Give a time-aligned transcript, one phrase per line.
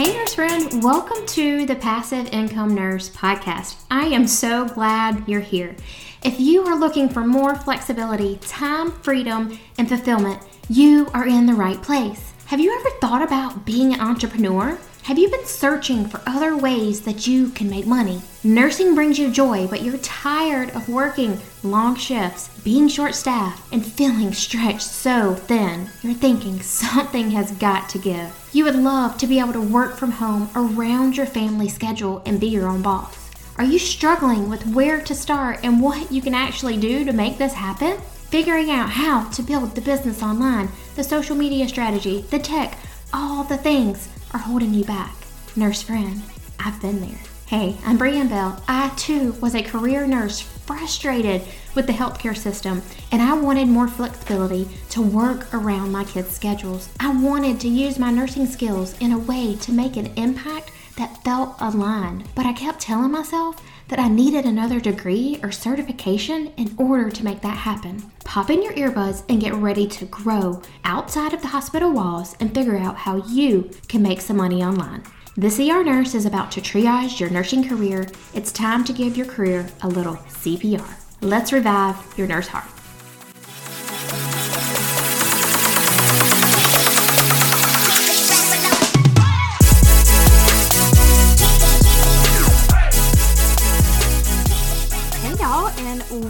[0.00, 3.76] Hey, nurse friend, welcome to the Passive Income Nurse podcast.
[3.90, 5.76] I am so glad you're here.
[6.24, 11.52] If you are looking for more flexibility, time, freedom, and fulfillment, you are in the
[11.52, 12.32] right place.
[12.46, 14.78] Have you ever thought about being an entrepreneur?
[15.04, 18.20] Have you been searching for other ways that you can make money?
[18.44, 23.84] Nursing brings you joy, but you're tired of working long shifts, being short staffed, and
[23.84, 25.88] feeling stretched so thin.
[26.02, 28.50] You're thinking something has got to give.
[28.52, 32.38] You would love to be able to work from home around your family schedule and
[32.38, 33.30] be your own boss.
[33.56, 37.38] Are you struggling with where to start and what you can actually do to make
[37.38, 37.98] this happen?
[38.28, 42.78] Figuring out how to build the business online, the social media strategy, the tech,
[43.12, 45.14] all the things are holding you back.
[45.56, 46.22] Nurse friend,
[46.58, 47.20] I've been there.
[47.46, 48.62] Hey, I'm Brianne Bell.
[48.68, 51.42] I too was a career nurse frustrated
[51.74, 52.80] with the healthcare system,
[53.10, 56.88] and I wanted more flexibility to work around my kids' schedules.
[57.00, 61.24] I wanted to use my nursing skills in a way to make an impact that
[61.24, 66.74] felt aligned, but I kept telling myself that I needed another degree or certification in
[66.78, 68.10] order to make that happen.
[68.24, 72.54] Pop in your earbuds and get ready to grow outside of the hospital walls and
[72.54, 75.02] figure out how you can make some money online.
[75.36, 78.06] This ER Nurse is about to triage your nursing career.
[78.32, 80.88] It's time to give your career a little CPR.
[81.20, 82.79] Let's revive your nurse heart.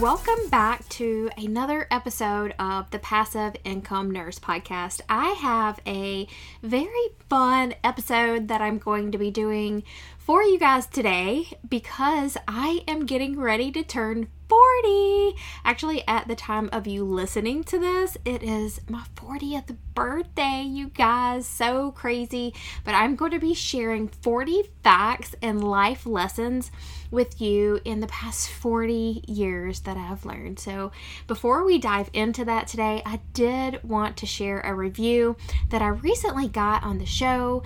[0.01, 4.99] Welcome back to another episode of the Passive Income Nurse Podcast.
[5.07, 6.27] I have a
[6.63, 9.83] very fun episode that I'm going to be doing
[10.17, 15.35] for you guys today because I am getting ready to turn 40.
[15.63, 20.89] Actually, at the time of you listening to this, it is my 40th birthday, you
[20.89, 21.45] guys.
[21.45, 22.55] So crazy.
[22.83, 26.71] But I'm going to be sharing 40 facts and life lessons
[27.11, 30.59] with you in the past 40 years that I've learned.
[30.59, 30.91] So,
[31.27, 35.35] before we dive into that today, I did want to share a review
[35.69, 37.63] that I recently got on the show.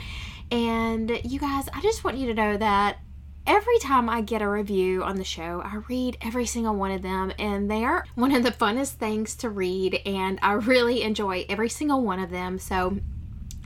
[0.52, 3.00] And you guys, I just want you to know that
[3.48, 7.02] every time I get a review on the show, I read every single one of
[7.02, 11.46] them, and they are one of the funnest things to read, and I really enjoy
[11.48, 12.60] every single one of them.
[12.60, 12.98] So,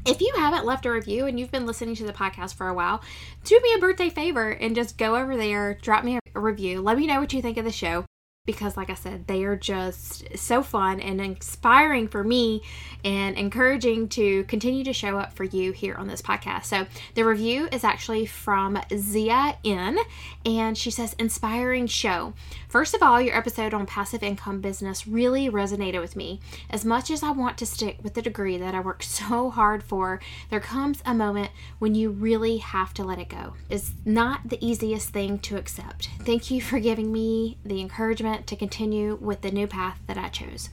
[0.09, 2.73] if you haven't left a review and you've been listening to the podcast for a
[2.73, 3.03] while,
[3.43, 6.81] do me a birthday favor and just go over there, drop me a review.
[6.81, 8.05] Let me know what you think of the show
[8.49, 12.63] because, like I said, they are just so fun and inspiring for me
[13.05, 16.65] and encouraging to continue to show up for you here on this podcast.
[16.65, 19.99] So, the review is actually from Zia N,
[20.47, 22.33] and she says, Inspiring show.
[22.67, 26.39] First of all, your episode on passive income business really resonated with me.
[26.71, 29.83] As much as I want to stick with the degree that I worked so hard
[29.83, 30.19] for,
[30.49, 33.53] there comes a moment when you really have to let it go.
[33.69, 36.09] It's not the easiest thing to accept.
[36.21, 40.29] Thank you for giving me the encouragement to continue with the new path that I
[40.29, 40.69] chose.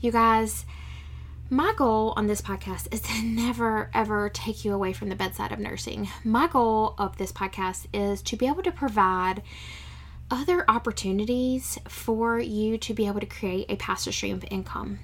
[0.00, 0.64] You guys,
[1.50, 5.52] my goal on this podcast is to never ever take you away from the bedside
[5.52, 6.08] of nursing.
[6.24, 9.42] My goal of this podcast is to be able to provide
[10.30, 14.98] other opportunities for you to be able to create a passive stream of income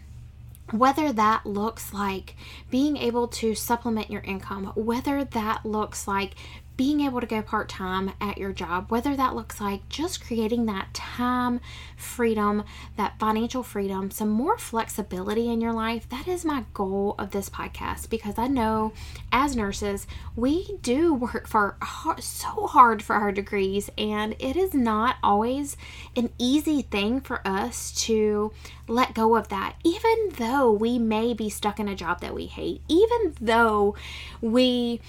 [0.73, 2.35] whether that looks like
[2.71, 6.35] being able to supplement your income, whether that looks like
[6.79, 10.65] being able to go part time at your job, whether that looks like just creating
[10.67, 11.61] that time
[11.97, 12.63] freedom,
[12.97, 17.51] that financial freedom, some more flexibility in your life, that is my goal of this
[17.51, 18.93] podcast because I know
[19.33, 20.07] as nurses,
[20.37, 21.77] we do work for
[22.21, 25.77] so hard for our degrees, and it is not always
[26.15, 28.53] an easy thing for us to
[28.87, 32.47] let go of that, even though we may be stuck in a job that we
[32.47, 33.97] hate, even though
[34.41, 35.01] we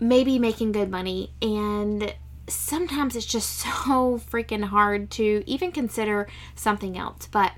[0.00, 2.14] maybe making good money and
[2.46, 7.52] sometimes it's just so freaking hard to even consider something else but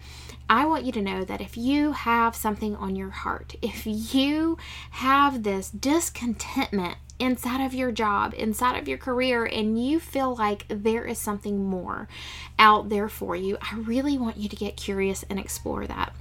[0.49, 4.59] I want you to know that if you have something on your heart, if you
[4.93, 10.65] have this discontentment inside of your job, inside of your career, and you feel like
[10.69, 12.07] there is something more
[12.61, 16.15] out there for you, I really want you to get curious and explore that.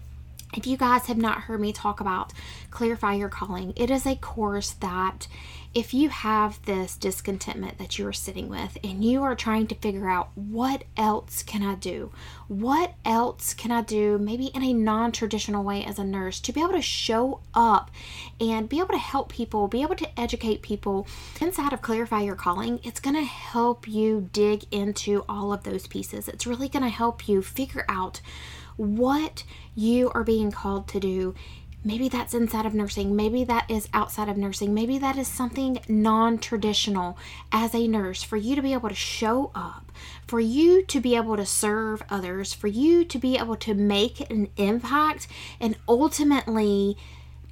[0.56, 2.34] If you guys have not heard me talk about
[2.72, 5.28] Clarify Your Calling, it is a course that
[5.75, 9.75] if you have this discontentment that you are sitting with and you are trying to
[9.75, 12.13] figure out what else can I do?
[12.48, 16.54] What else can I do, maybe in a non traditional way as a nurse, to
[16.54, 17.92] be able to show up
[18.39, 21.07] and be able to help people, be able to educate people
[21.42, 22.80] inside of Clarify Your Calling?
[22.83, 26.30] It's going to help you dig into all of those pieces.
[26.30, 28.21] It's really going to help you figure out
[28.78, 29.44] what
[29.75, 31.33] you are being called to do
[31.86, 33.16] Maybe that's inside of nursing.
[33.16, 34.74] Maybe that is outside of nursing.
[34.74, 37.16] Maybe that is something non traditional
[37.52, 39.92] as a nurse for you to be able to show up,
[40.26, 44.28] for you to be able to serve others, for you to be able to make
[44.32, 45.28] an impact
[45.60, 46.98] and ultimately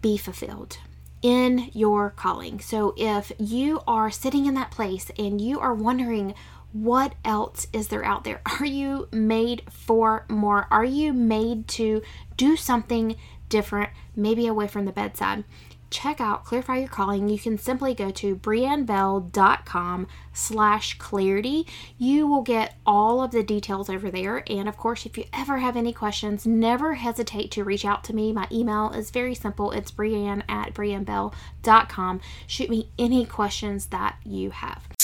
[0.01, 0.79] be fulfilled
[1.21, 2.59] in your calling.
[2.59, 6.33] So if you are sitting in that place and you are wondering,
[6.71, 8.41] what else is there out there?
[8.59, 10.67] Are you made for more?
[10.71, 12.01] Are you made to
[12.35, 13.15] do something
[13.53, 15.43] different, maybe away from the bedside?
[15.91, 17.29] Check out Clarify Your Calling.
[17.29, 21.67] You can simply go to briannebell.com slash clarity.
[21.99, 24.43] You will get all of the details over there.
[24.47, 28.15] And of course, if you ever have any questions, never hesitate to reach out to
[28.15, 28.33] me.
[28.33, 29.69] My email is very simple.
[29.69, 32.21] It's brianne at briannebell.com.
[32.47, 34.87] Shoot me any questions that you have.
[34.89, 35.03] What's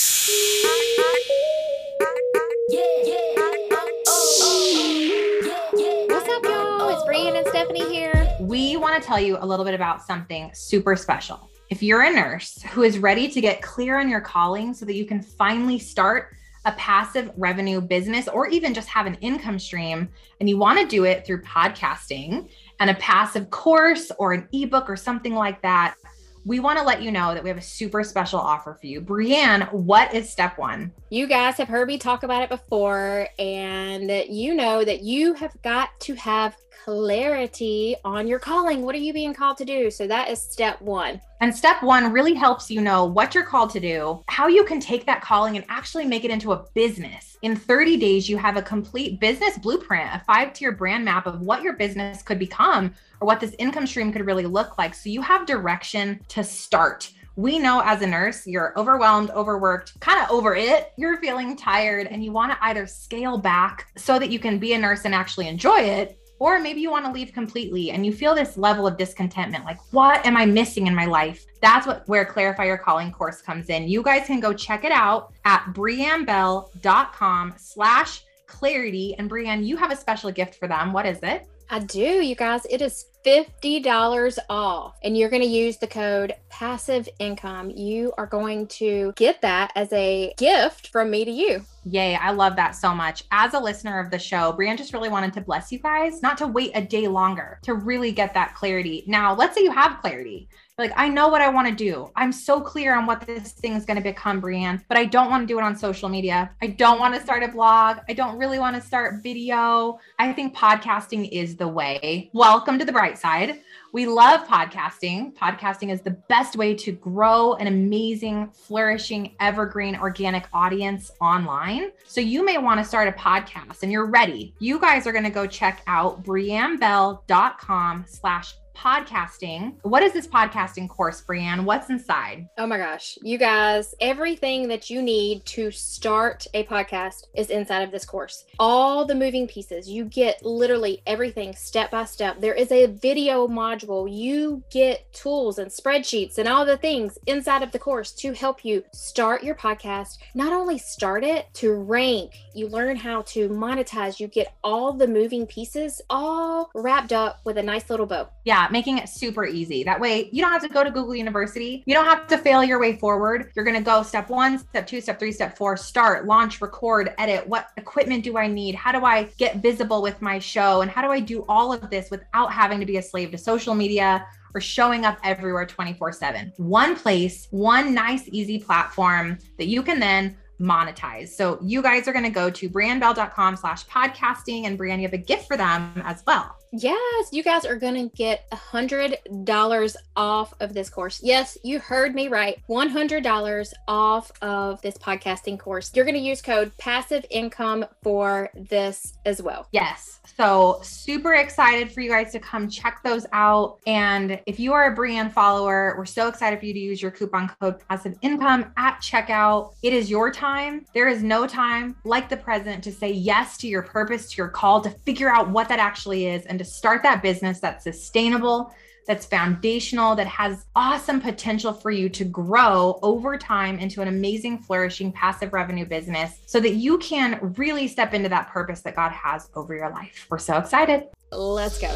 [4.07, 5.99] oh, oh, oh,
[6.30, 6.90] up, y'all?
[6.90, 8.36] It's Brianne and Stephanie here.
[8.40, 11.50] We want to tell you a little bit about something super special.
[11.72, 14.94] If you're a nurse who is ready to get clear on your calling so that
[14.94, 16.36] you can finally start
[16.66, 20.08] a passive revenue business or even just have an income stream,
[20.40, 24.88] and you want to do it through podcasting and a passive course or an ebook
[24.88, 25.96] or something like that,
[26.45, 29.01] we want to let you know that we have a super special offer for you.
[29.01, 30.91] Brianne, what is step one?
[31.09, 35.59] You guys have heard me talk about it before, and you know that you have
[35.62, 38.81] got to have clarity on your calling.
[38.84, 39.92] What are you being called to do?
[39.92, 41.22] So that is step one.
[41.42, 44.80] And step one really helps you know what you're called to do, how you can
[44.80, 47.38] take that calling and actually make it into a business.
[47.42, 51.42] In 30 days, you have a complete business blueprint, a five tier brand map of
[51.42, 54.94] what your business could become or what this income stream could really look like.
[54.94, 60.22] So you have direction to start we know as a nurse, you're overwhelmed, overworked, kind
[60.22, 60.92] of over it.
[60.98, 64.74] You're feeling tired and you want to either scale back so that you can be
[64.74, 68.13] a nurse and actually enjoy it, or maybe you want to leave completely and you
[68.13, 71.45] feel this level of discontentment like, what am I missing in my life?
[71.62, 73.88] That's what where Clarify Your Calling course comes in.
[73.88, 79.15] You guys can go check it out at briannebell.com slash clarity.
[79.18, 80.91] And Brianne, you have a special gift for them.
[80.91, 81.47] What is it?
[81.71, 82.66] I do, you guys.
[82.68, 87.69] It is $50 off and you're going to use the code passive income.
[87.69, 91.62] You are going to get that as a gift from me to you.
[91.86, 93.24] Yay, I love that so much.
[93.31, 96.39] As a listener of the show, Brianne just really wanted to bless you guys, not
[96.39, 99.04] to wait a day longer to really get that clarity.
[99.06, 100.50] Now, let's say you have clarity.
[100.80, 102.10] Like, I know what I want to do.
[102.16, 105.30] I'm so clear on what this thing is going to become, Brianne, but I don't
[105.30, 106.52] want to do it on social media.
[106.62, 107.98] I don't want to start a blog.
[108.08, 110.00] I don't really want to start video.
[110.20, 112.30] I think podcasting is the way.
[112.34, 113.60] Welcome to the bright side.
[113.92, 115.36] We love podcasting.
[115.36, 121.92] Podcasting is the best way to grow an amazing, flourishing, evergreen, organic audience online.
[122.08, 124.54] So you may want to start a podcast and you're ready.
[124.60, 129.76] You guys are going to go check out briannebell.com slash podcasting.
[129.81, 131.66] What is this podcasting course, Brianne?
[131.66, 132.48] What's inside?
[132.58, 137.81] Oh my gosh, you guys, everything that you need to start a podcast is inside
[137.81, 138.46] of this course.
[138.58, 142.40] All the moving pieces, you get literally everything step by step.
[142.40, 144.10] There is a video module.
[144.10, 148.64] You get tools and spreadsheets and all the things inside of the course to help
[148.64, 150.20] you start your podcast.
[150.34, 155.08] Not only start it, to rank, you learn how to monetize, you get all the
[155.08, 158.30] moving pieces all wrapped up with a nice little bow.
[158.46, 159.84] Yeah, making it super easy.
[159.84, 161.84] That way, you don't have to go to Google University.
[161.86, 163.52] You don't have to fail your way forward.
[163.56, 167.14] You're going to go step one, step two, step three, step four, start, launch, record,
[167.18, 167.48] edit.
[167.48, 168.76] What equipment do I need?
[168.76, 170.82] How do I get visible with my show?
[170.82, 173.38] And how do I do all of this without having to be a slave to
[173.38, 174.26] social media?
[174.56, 176.54] or showing up everywhere 24 7.
[176.58, 181.30] One place, one nice, easy platform that you can then monetize.
[181.30, 185.14] So you guys are going to go to briannebell.com slash podcasting and Brianne, you have
[185.14, 186.56] a gift for them as well.
[186.72, 191.20] Yes, you guys are going to get a $100 off of this course.
[191.24, 192.62] Yes, you heard me right.
[192.70, 195.92] $100 off of this podcasting course.
[195.96, 199.68] You're going to use code passive income for this as well.
[199.72, 200.20] Yes.
[200.38, 203.80] So, super excited for you guys to come check those out.
[203.88, 207.12] And if you are a Brianne follower, we're so excited for you to use your
[207.12, 209.74] coupon code passive income at checkout.
[209.82, 210.86] It is your time.
[210.94, 214.50] There is no time like the present to say yes to your purpose, to your
[214.50, 218.74] call, to figure out what that actually is and to start that business that's sustainable,
[219.08, 224.60] that's foundational, that has awesome potential for you to grow over time into an amazing,
[224.60, 229.12] flourishing passive revenue business so that you can really step into that purpose that God
[229.12, 230.28] has over your life.
[230.30, 231.08] We're so excited.
[231.32, 231.96] Let's go,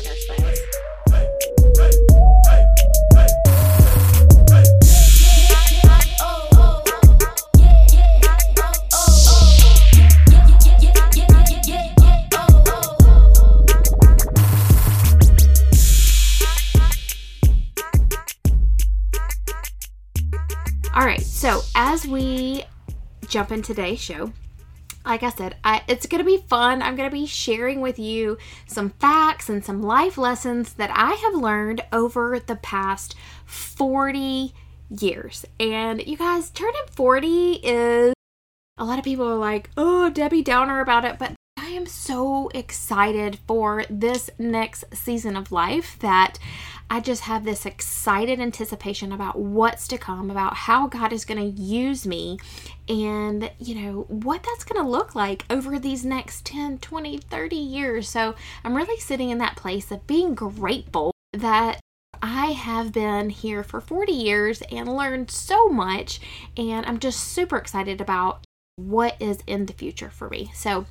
[20.95, 22.63] nurse so as we
[23.27, 24.31] jump in today's show,
[25.05, 26.81] like I said, I, it's going to be fun.
[26.81, 31.13] I'm going to be sharing with you some facts and some life lessons that I
[31.13, 34.53] have learned over the past 40
[34.89, 35.45] years.
[35.59, 38.13] And you guys, turning 40 is
[38.77, 41.33] a lot of people are like, oh, Debbie Downer about it, but
[41.63, 46.37] I am so excited for this next season of life that
[46.89, 51.39] I just have this excited anticipation about what's to come, about how God is going
[51.39, 52.37] to use me,
[52.89, 57.55] and you know what that's going to look like over these next 10, 20, 30
[57.55, 58.09] years.
[58.09, 61.79] So I'm really sitting in that place of being grateful that
[62.21, 66.19] I have been here for 40 years and learned so much,
[66.57, 68.43] and I'm just super excited about
[68.75, 70.51] what is in the future for me.
[70.53, 70.87] So,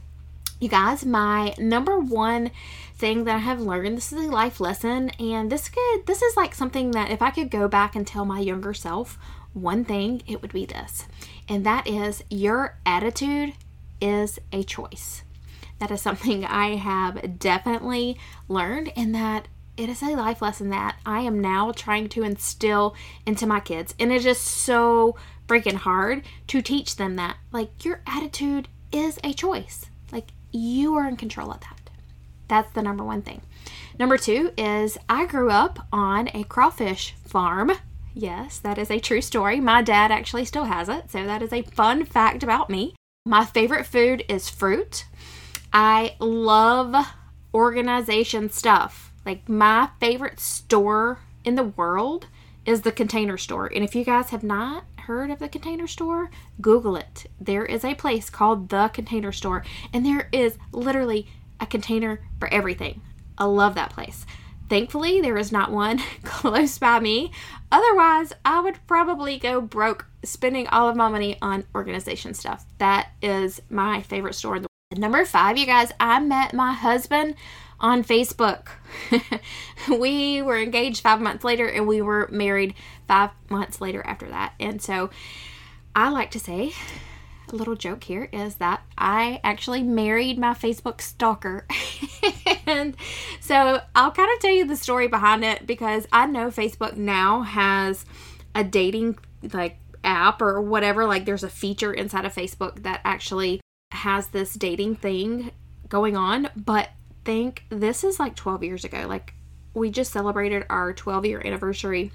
[0.62, 2.52] you guys, my number one
[2.94, 6.36] thing that I have learned, this is a life lesson, and this could this is
[6.36, 9.18] like something that if I could go back and tell my younger self
[9.54, 11.08] one thing, it would be this.
[11.48, 13.54] And that is your attitude
[14.00, 15.24] is a choice.
[15.80, 18.16] That is something I have definitely
[18.46, 22.94] learned and that it is a life lesson that I am now trying to instill
[23.26, 23.96] into my kids.
[23.98, 25.16] And it is so
[25.48, 27.38] freaking hard to teach them that.
[27.50, 29.86] Like, your attitude is a choice.
[30.12, 31.90] Like, you are in control of that.
[32.48, 33.40] That's the number one thing.
[33.98, 37.72] Number two is I grew up on a crawfish farm.
[38.14, 39.58] Yes, that is a true story.
[39.60, 42.94] My dad actually still has it, so that is a fun fact about me.
[43.24, 45.06] My favorite food is fruit.
[45.72, 47.06] I love
[47.54, 49.12] organization stuff.
[49.24, 52.26] Like, my favorite store in the world
[52.66, 53.66] is the container store.
[53.66, 56.30] And if you guys have not heard of the container store,
[56.60, 57.26] Google it.
[57.40, 61.26] There is a place called the container store, and there is literally
[61.60, 63.00] a container for everything.
[63.36, 64.26] I love that place.
[64.68, 67.32] Thankfully, there is not one close by me.
[67.70, 72.64] Otherwise, I would probably go broke spending all of my money on organization stuff.
[72.78, 75.00] That is my favorite store in the world.
[75.00, 77.34] Number five, you guys, I met my husband
[77.82, 78.68] on Facebook.
[79.98, 82.74] we were engaged five months later and we were married
[83.08, 84.54] five months later after that.
[84.58, 85.10] And so
[85.94, 86.72] I like to say,
[87.52, 91.66] a little joke here is that I actually married my Facebook stalker.
[92.66, 92.96] and
[93.40, 97.42] so I'll kind of tell you the story behind it because I know Facebook now
[97.42, 98.04] has
[98.54, 99.18] a dating
[99.52, 103.60] like app or whatever like there's a feature inside of Facebook that actually
[103.92, 105.50] has this dating thing
[105.88, 106.88] going on, but
[107.24, 109.06] think this is like 12 years ago.
[109.06, 109.34] Like
[109.74, 112.12] we just celebrated our 12 year anniversary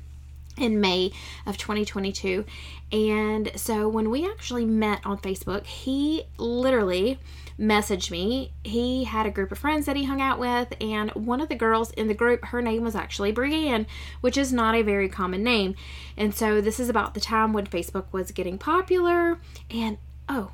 [0.58, 1.12] in May
[1.46, 2.46] of 2022.
[2.92, 7.20] And so when we actually met on Facebook, he literally
[7.60, 8.52] messaged me.
[8.64, 11.56] He had a group of friends that he hung out with, and one of the
[11.56, 13.88] girls in the group, her name was actually Brianne,
[14.22, 15.76] which is not a very common name.
[16.16, 19.40] And so this is about the time when Facebook was getting popular.
[19.70, 19.98] And
[20.30, 20.52] oh,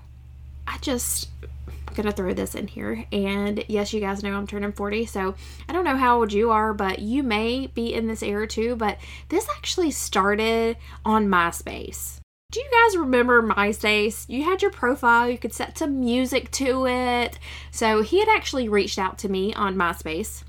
[0.67, 1.29] I just
[1.95, 3.05] gonna throw this in here.
[3.11, 5.35] And yes, you guys know I'm turning 40, so
[5.67, 8.75] I don't know how old you are, but you may be in this era too.
[8.75, 8.97] But
[9.29, 12.19] this actually started on MySpace.
[12.51, 14.29] Do you guys remember MySpace?
[14.29, 17.39] You had your profile, you could set some music to it.
[17.71, 20.43] So he had actually reached out to me on MySpace.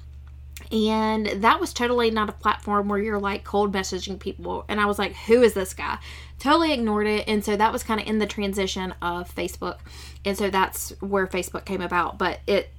[0.71, 4.65] And that was totally not a platform where you're like cold messaging people.
[4.69, 5.99] And I was like, who is this guy?
[6.39, 7.27] Totally ignored it.
[7.29, 9.79] And so that was kind of in the transition of Facebook
[10.25, 12.19] and so that's where Facebook came about.
[12.19, 12.71] But it,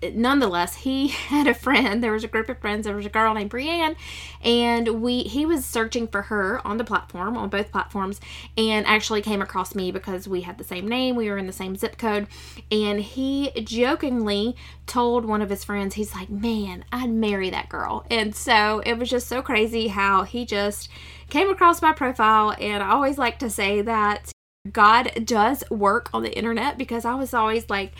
[0.00, 2.02] it, nonetheless, he had a friend.
[2.02, 2.84] There was a group of friends.
[2.84, 3.96] There was a girl named Brianne,
[4.42, 8.20] and we he was searching for her on the platform on both platforms,
[8.56, 11.14] and actually came across me because we had the same name.
[11.14, 12.26] We were in the same zip code,
[12.72, 18.04] and he jokingly told one of his friends, he's like, "Man, I'd marry that girl."
[18.10, 20.88] And so it was just so crazy how he just
[21.30, 24.32] came across my profile and I always like to say that
[24.70, 27.92] God does work on the internet because I was always like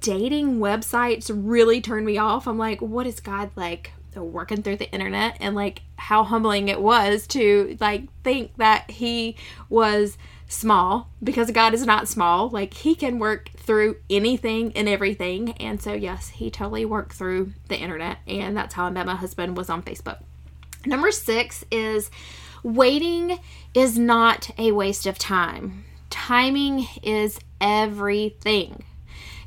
[0.00, 2.48] dating websites really turned me off.
[2.48, 6.80] I'm like, what is God like working through the internet and like how humbling it
[6.80, 9.36] was to like think that he
[9.68, 10.18] was
[10.48, 12.48] small because God is not small.
[12.48, 15.52] Like he can work through anything and everything.
[15.52, 19.14] And so yes, he totally worked through the internet and that's how I met my
[19.14, 20.18] husband was on Facebook.
[20.86, 22.10] Number 6 is
[22.62, 23.38] waiting
[23.74, 25.84] is not a waste of time.
[26.10, 28.84] Timing is everything.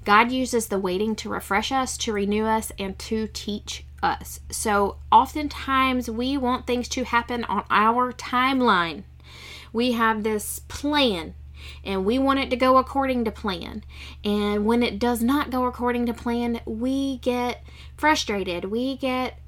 [0.06, 4.42] God uses the waiting to refresh us, to renew us, and to teach us.
[4.50, 9.04] So oftentimes we want things to happen on our timeline.
[9.72, 11.36] We have this plan
[11.84, 13.84] and we want it to go according to plan.
[14.24, 17.64] And when it does not go according to plan, we get
[17.96, 18.66] frustrated.
[18.66, 19.40] We get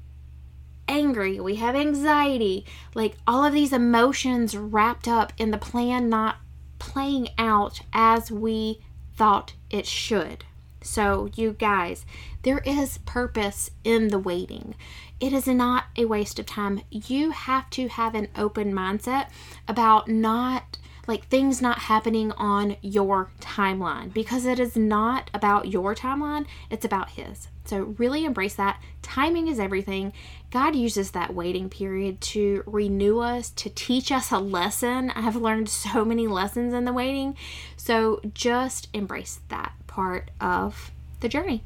[0.88, 1.40] angry.
[1.40, 2.64] We have anxiety.
[2.94, 6.36] Like all of these emotions wrapped up in the plan not
[6.78, 8.80] playing out as we
[9.14, 10.44] thought it should.
[10.82, 12.06] So, you guys,
[12.42, 14.76] there is purpose in the waiting.
[15.18, 16.82] It is not a waste of time.
[16.90, 19.28] You have to have an open mindset
[19.66, 20.78] about not
[21.08, 26.84] like things not happening on your timeline because it is not about your timeline, it's
[26.84, 27.48] about His.
[27.68, 28.80] So, really embrace that.
[29.02, 30.12] Timing is everything.
[30.50, 35.10] God uses that waiting period to renew us, to teach us a lesson.
[35.10, 37.36] I have learned so many lessons in the waiting.
[37.76, 41.62] So, just embrace that part of the journey.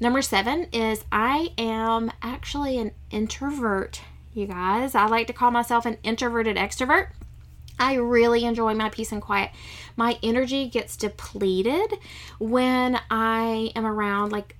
[0.00, 4.00] Number seven is I am actually an introvert,
[4.32, 4.94] you guys.
[4.94, 7.08] I like to call myself an introverted extrovert.
[7.78, 9.50] I really enjoy my peace and quiet.
[9.96, 11.94] My energy gets depleted
[12.38, 14.56] when I am around like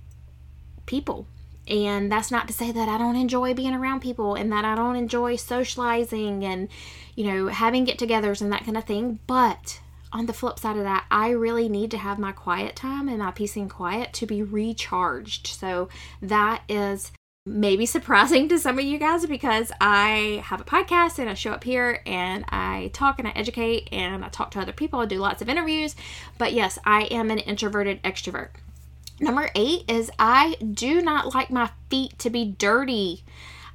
[0.85, 1.27] people.
[1.67, 4.75] And that's not to say that I don't enjoy being around people and that I
[4.75, 6.67] don't enjoy socializing and,
[7.15, 9.19] you know, having get togethers and that kind of thing.
[9.27, 9.79] But
[10.11, 13.19] on the flip side of that, I really need to have my quiet time and
[13.19, 15.47] my peace and quiet to be recharged.
[15.47, 15.87] So
[16.21, 17.11] that is
[17.45, 21.51] maybe surprising to some of you guys because I have a podcast and I show
[21.51, 25.05] up here and I talk and I educate and I talk to other people, I
[25.05, 25.95] do lots of interviews.
[26.37, 28.49] But yes, I am an introverted extrovert.
[29.21, 33.23] Number eight is I do not like my feet to be dirty.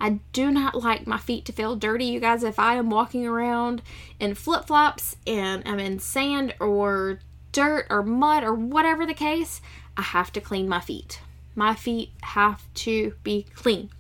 [0.01, 2.43] I do not like my feet to feel dirty, you guys.
[2.43, 3.81] If I am walking around
[4.19, 7.21] in flip flops and I'm in sand or
[7.53, 9.63] dirt or mud or whatever the case,
[9.97, 11.21] I have to clean my feet.
[11.55, 13.91] My feet have to be clean.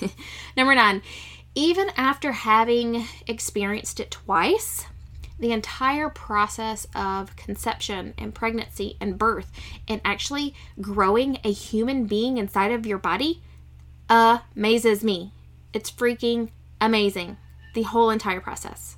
[0.56, 1.02] Number nine,
[1.56, 4.86] even after having experienced it twice,
[5.38, 9.50] the entire process of conception and pregnancy and birth
[9.88, 13.42] and actually growing a human being inside of your body
[14.08, 15.32] amazes me.
[15.72, 17.38] It's freaking amazing.
[17.74, 18.96] The whole entire process.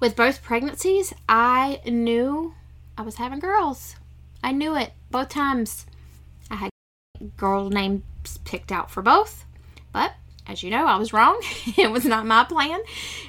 [0.00, 2.54] With both pregnancies, I knew
[2.96, 3.96] I was having girls.
[4.42, 5.86] I knew it both times.
[6.50, 6.70] I had
[7.36, 8.02] girl names
[8.44, 9.44] picked out for both,
[9.92, 10.14] but
[10.46, 11.40] as you know, I was wrong.
[11.76, 12.80] it was not my plan.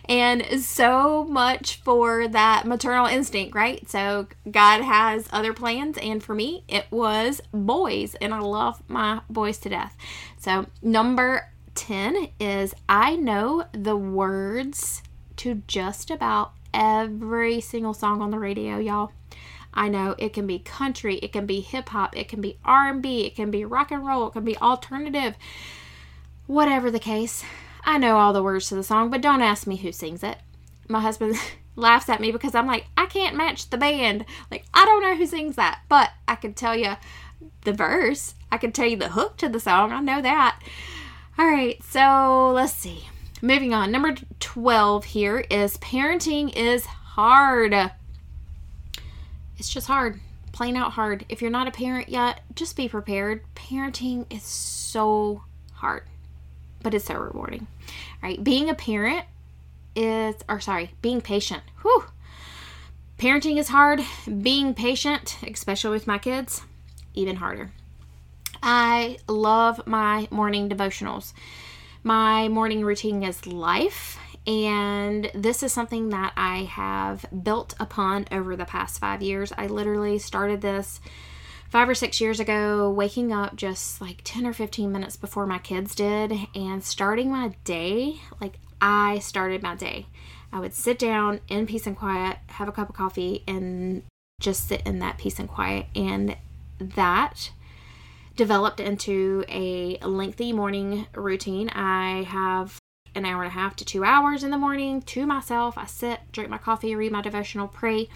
[0.10, 3.88] And so much for that maternal instinct, right?
[3.90, 5.98] So God has other plans.
[5.98, 8.16] And for me, it was boys.
[8.16, 9.96] And I love my boys to death.
[10.38, 15.02] So, number 10 is I know the words
[15.38, 19.12] to just about every single song on the radio, y'all.
[19.74, 23.26] I know it can be country, it can be hip hop, it can be R&B,
[23.26, 25.36] it can be rock and roll, it can be alternative
[26.48, 27.44] Whatever the case,
[27.84, 30.38] I know all the words to the song, but don't ask me who sings it.
[30.88, 31.38] My husband
[31.76, 34.26] laughs at me because I'm like, I can't match the band.
[34.52, 36.98] Like, I don't know who sings that, but I can tell you
[37.64, 38.36] the verse.
[38.52, 39.92] I can tell you the hook to the song.
[39.92, 40.60] I know that.
[41.38, 43.08] All right, so let's see.
[43.42, 43.92] Moving on.
[43.92, 47.92] Number 12 here is parenting is hard.
[49.58, 50.20] It's just hard.
[50.52, 51.26] Plain out hard.
[51.28, 53.42] If you're not a parent yet, just be prepared.
[53.56, 56.04] Parenting is so hard
[56.86, 57.66] but it's so rewarding.
[58.22, 58.42] Right?
[58.42, 59.26] Being a parent
[59.96, 61.64] is, or sorry, being patient.
[61.82, 62.06] Whew.
[63.18, 64.02] Parenting is hard.
[64.42, 66.62] Being patient, especially with my kids,
[67.16, 67.72] even harder.
[68.62, 71.34] I love my morning devotionals.
[72.04, 78.56] My morning routine is life, and this is something that I have built upon over
[78.56, 79.52] the past five years.
[79.58, 81.02] I literally started this
[81.76, 85.58] five or six years ago, waking up just like 10 or 15 minutes before my
[85.58, 90.06] kids did and starting my day like I started my day.
[90.54, 94.04] I would sit down in peace and quiet, have a cup of coffee, and
[94.40, 95.88] just sit in that peace and quiet.
[95.94, 96.38] And
[96.80, 97.52] that
[98.38, 101.68] developed into a lengthy morning routine.
[101.72, 102.80] I have
[103.16, 105.78] an hour and a half to two hours in the morning to myself.
[105.78, 108.08] I sit, drink my coffee, read my devotional, pray,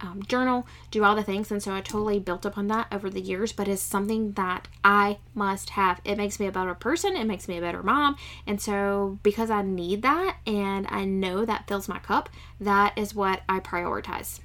[0.00, 1.50] um, journal, do all the things.
[1.50, 5.18] And so I totally built upon that over the years, but it's something that I
[5.34, 6.00] must have.
[6.04, 8.16] It makes me a better person, it makes me a better mom.
[8.46, 12.28] And so because I need that and I know that fills my cup,
[12.60, 14.40] that is what I prioritize.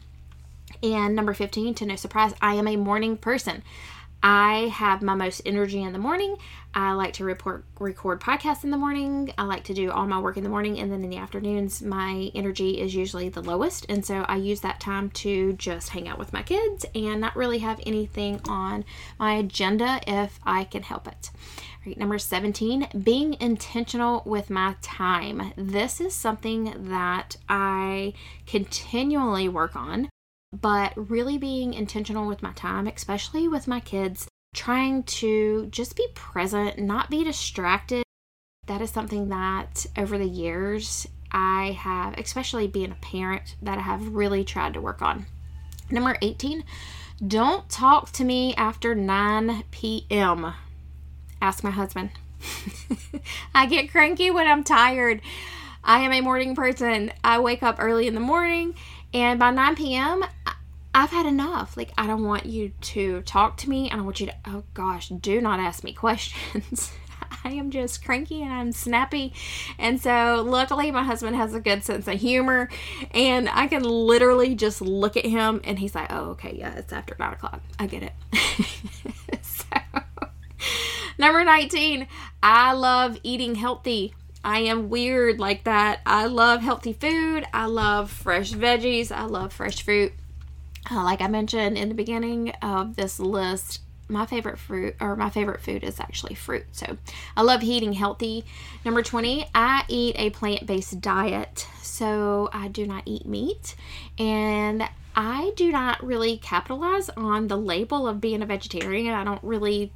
[0.83, 3.63] And number 15, to no surprise, I am a morning person.
[4.23, 6.38] I have my most energy in the morning.
[6.73, 9.34] I like to report record podcasts in the morning.
[9.38, 11.81] I like to do all my work in the morning and then in the afternoons
[11.81, 16.07] my energy is usually the lowest and so I use that time to just hang
[16.07, 18.86] out with my kids and not really have anything on
[19.19, 21.31] my agenda if I can help it.
[21.34, 25.51] All right, number 17, being intentional with my time.
[25.57, 28.13] This is something that I
[28.45, 30.10] continually work on
[30.59, 36.07] but really being intentional with my time, especially with my kids, trying to just be
[36.13, 38.03] present, not be distracted.
[38.67, 43.81] That is something that over the years I have, especially being a parent, that I
[43.81, 45.25] have really tried to work on.
[45.89, 46.63] Number 18,
[47.25, 50.53] don't talk to me after 9 p.m.
[51.41, 52.11] Ask my husband.
[53.55, 55.21] I get cranky when I'm tired.
[55.83, 57.11] I am a morning person.
[57.23, 58.75] I wake up early in the morning,
[59.13, 60.24] and by 9 p.m.,
[60.93, 61.78] I've had enough.
[61.78, 63.89] Like, I don't want you to talk to me.
[63.89, 66.91] I don't want you to, oh gosh, do not ask me questions.
[67.43, 69.34] I am just cranky and I'm snappy.
[69.80, 72.69] And so, luckily, my husband has a good sense of humor,
[73.12, 76.93] and I can literally just look at him and he's like, oh, okay, yeah, it's
[76.93, 77.62] after nine o'clock.
[77.80, 78.13] I get it.
[79.41, 79.65] so,
[81.17, 82.08] number 19,
[82.43, 84.13] I love eating healthy.
[84.43, 86.01] I am weird like that.
[86.06, 87.45] I love healthy food.
[87.54, 89.12] I love fresh veggies.
[89.12, 90.13] I love fresh fruit.
[90.89, 95.30] Uh, like I mentioned in the beginning of this list, my favorite fruit or my
[95.30, 96.65] favorite food is actually fruit.
[96.71, 96.97] So
[97.38, 98.45] I love eating healthy.
[98.84, 101.67] Number 20, I eat a plant based diet.
[101.82, 103.75] So I do not eat meat
[104.17, 104.84] and
[105.15, 109.13] I do not really capitalize on the label of being a vegetarian.
[109.13, 109.91] I don't really,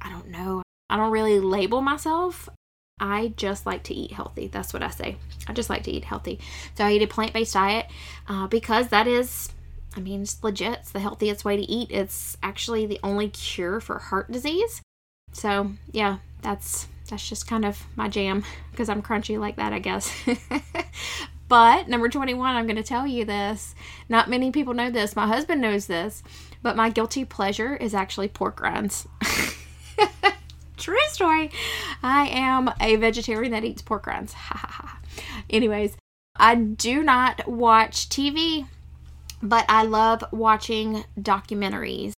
[0.00, 2.48] I don't know, I don't really label myself.
[2.98, 4.48] I just like to eat healthy.
[4.48, 5.16] That's what I say.
[5.46, 6.40] I just like to eat healthy.
[6.76, 7.86] So I eat a plant based diet
[8.28, 9.52] uh, because that is
[9.96, 10.80] I mean, it's legit.
[10.80, 11.90] It's the healthiest way to eat.
[11.90, 14.82] It's actually the only cure for heart disease.
[15.32, 19.78] So, yeah, that's that's just kind of my jam because I'm crunchy like that, I
[19.78, 20.12] guess.
[21.48, 23.74] but number 21, I'm going to tell you this.
[24.08, 25.16] Not many people know this.
[25.16, 26.22] My husband knows this,
[26.62, 29.06] but my guilty pleasure is actually pork rinds.
[30.76, 31.50] True story.
[32.02, 34.34] I am a vegetarian that eats pork rinds.
[35.50, 35.96] Anyways,
[36.36, 38.66] I do not watch TV
[39.42, 42.12] but I love watching documentaries.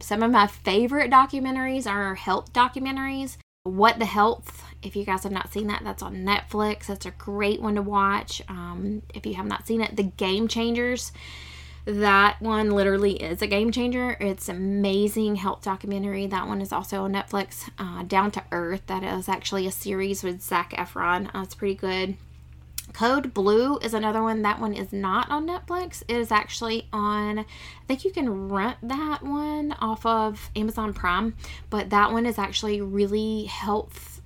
[0.00, 3.36] Some of my favorite documentaries are health documentaries.
[3.62, 6.86] What the Health, if you guys have not seen that, that's on Netflix.
[6.86, 8.42] That's a great one to watch.
[8.48, 11.12] Um, if you have not seen it, The Game Changers,
[11.84, 14.16] that one literally is a game changer.
[14.20, 16.26] It's amazing health documentary.
[16.26, 17.70] That one is also on Netflix.
[17.78, 21.34] Uh, Down to Earth, that is actually a series with Zac Efron.
[21.34, 22.16] Uh, it's pretty good.
[22.92, 24.42] Code Blue is another one.
[24.42, 26.02] That one is not on Netflix.
[26.06, 27.44] It is actually on, I
[27.88, 31.34] think you can rent that one off of Amazon Prime,
[31.70, 34.20] but that one is actually really health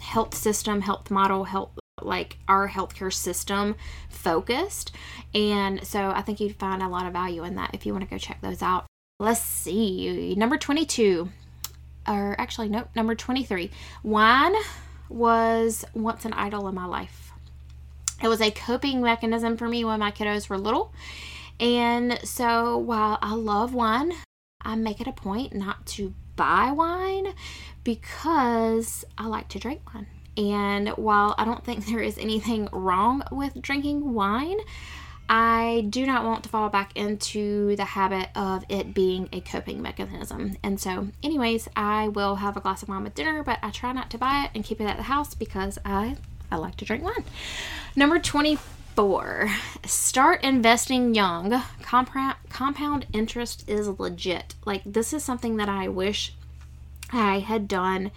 [0.00, 3.76] health system, health model, health like our healthcare system
[4.08, 4.92] focused.
[5.34, 8.04] And so I think you'd find a lot of value in that if you want
[8.04, 8.86] to go check those out.
[9.20, 10.34] Let's see.
[10.36, 11.28] Number 22
[12.06, 13.70] or actually nope, number 23.
[14.02, 14.54] Wine
[15.08, 17.28] was once an idol in my life
[18.22, 20.92] it was a coping mechanism for me when my kiddos were little.
[21.60, 24.12] And so while I love wine,
[24.60, 27.34] I make it a point not to buy wine
[27.84, 30.06] because I like to drink wine.
[30.38, 34.58] And while I don't think there is anything wrong with drinking wine,
[35.28, 39.82] I do not want to fall back into the habit of it being a coping
[39.82, 40.56] mechanism.
[40.62, 43.92] And so, anyways, I will have a glass of wine with dinner, but I try
[43.92, 46.16] not to buy it and keep it at the house because I
[46.50, 47.24] I like to drink wine.
[47.94, 49.50] Number 24,
[49.84, 51.62] start investing young.
[51.82, 54.54] Compound, compound interest is legit.
[54.64, 56.32] Like, this is something that I wish
[57.12, 58.12] I had done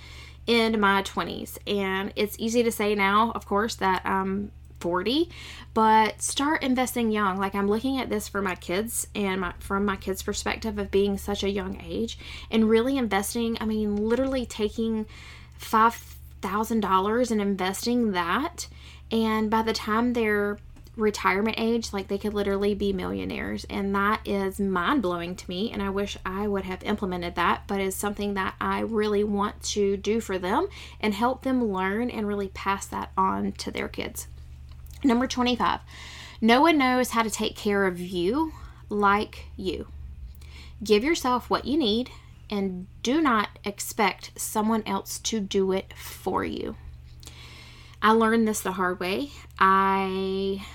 [0.48, 1.58] in my 20s.
[1.68, 5.30] And it's easy to say now, of course, that I'm 40
[5.76, 9.86] but start investing young like i'm looking at this for my kids and my, from
[9.86, 12.18] my kids perspective of being such a young age
[12.50, 15.06] and really investing i mean literally taking
[15.56, 18.68] five $1,000 and investing that.
[19.12, 20.58] And by the time they're
[20.96, 23.66] retirement age, like they could literally be millionaires.
[23.70, 25.72] And that is mind blowing to me.
[25.72, 29.62] And I wish I would have implemented that, but it's something that I really want
[29.64, 30.68] to do for them
[31.00, 34.28] and help them learn and really pass that on to their kids.
[35.04, 35.80] Number 25,
[36.42, 38.54] no one knows how to take care of you
[38.90, 39.88] like you.
[40.84, 42.10] Give yourself what you need
[42.50, 46.76] and do not expect someone else to do it for you.
[48.02, 49.30] I learned this the hard way.
[49.60, 50.66] I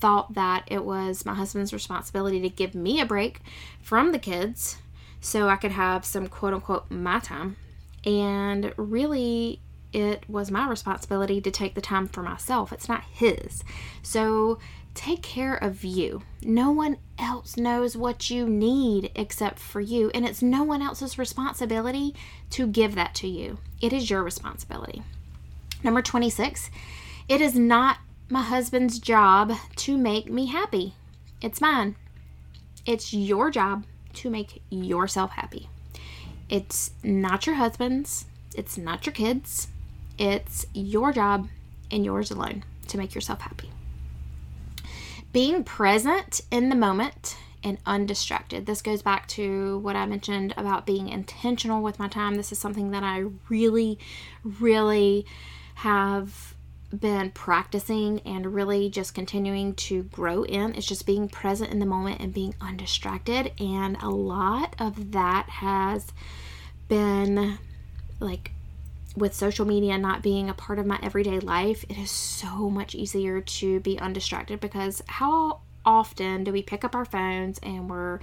[0.00, 3.40] thought that it was my husband's responsibility to give me a break
[3.80, 4.76] from the kids
[5.20, 7.56] so I could have some quote unquote my time.
[8.04, 9.60] And really,
[9.92, 12.72] it was my responsibility to take the time for myself.
[12.72, 13.64] It's not his.
[14.02, 14.58] So
[14.94, 16.22] take care of you.
[16.42, 21.18] No one else knows what you need except for you, and it's no one else's
[21.18, 22.14] responsibility
[22.50, 23.58] to give that to you.
[23.80, 25.02] It is your responsibility.
[25.82, 26.70] Number 26,
[27.28, 30.94] it is not my husband's job to make me happy.
[31.40, 31.96] It's mine.
[32.84, 33.84] It's your job
[34.14, 35.68] to make yourself happy.
[36.48, 39.68] It's not your husband's, it's not your kids.
[40.18, 41.48] It's your job
[41.90, 42.64] and yours alone.
[42.88, 43.70] to make yourself happy.
[45.32, 48.64] Being present in the moment and undistracted.
[48.64, 52.36] This goes back to what I mentioned about being intentional with my time.
[52.36, 53.98] This is something that I really,
[54.44, 55.26] really
[55.74, 56.54] have
[56.98, 60.74] been practicing and really just continuing to grow in.
[60.74, 63.52] It's just being present in the moment and being undistracted.
[63.58, 66.12] And a lot of that has
[66.88, 67.58] been
[68.20, 68.52] like
[69.16, 72.94] with social media not being a part of my everyday life, it is so much
[72.94, 78.20] easier to be undistracted because how often do we pick up our phones and we're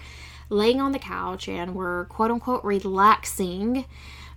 [0.50, 3.86] laying on the couch and we're quote unquote relaxing,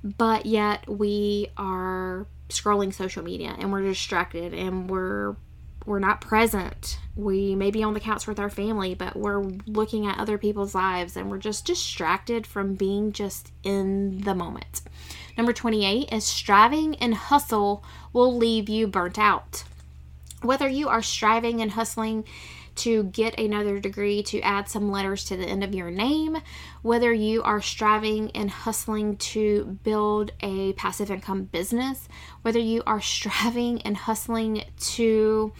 [0.02, 5.36] but yet we are scrolling social media and we're distracted and we're
[5.86, 6.98] we're not present.
[7.14, 10.74] We may be on the couch with our family, but we're looking at other people's
[10.74, 14.82] lives and we're just distracted from being just in the moment.
[15.38, 19.62] Number 28 is striving and hustle will leave you burnt out.
[20.42, 22.24] Whether you are striving and hustling
[22.76, 26.38] to get another degree to add some letters to the end of your name,
[26.82, 32.08] whether you are striving and hustling to build a passive income business,
[32.42, 35.52] whether you are striving and hustling to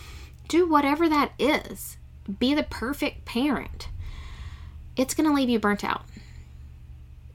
[0.48, 1.96] do whatever that is,
[2.38, 3.88] be the perfect parent,
[4.96, 6.04] it's going to leave you burnt out.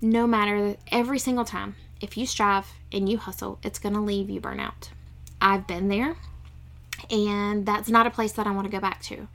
[0.02, 4.30] No matter every single time, if you strive and you hustle, it's going to leave
[4.30, 4.90] you burnt out.
[5.40, 6.16] I've been there
[7.12, 9.28] and that's not a place that I want to go back to.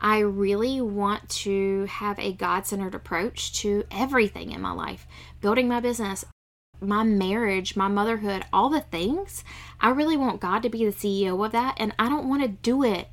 [0.00, 5.06] I really want to have a God centered approach to everything in my life
[5.40, 6.24] building my business,
[6.80, 9.44] my marriage, my motherhood, all the things.
[9.80, 12.48] I really want God to be the CEO of that, and I don't want to
[12.48, 13.08] do it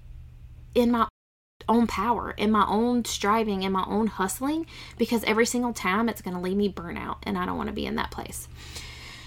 [0.73, 1.07] in my
[1.67, 4.65] own power, in my own striving, in my own hustling,
[4.97, 7.73] because every single time it's going to leave me burnout, and I don't want to
[7.73, 8.47] be in that place.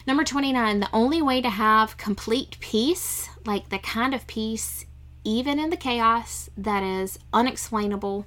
[0.07, 4.87] Number 29, the only way to have complete peace, like the kind of peace
[5.25, 8.27] even in the chaos that is unexplainable,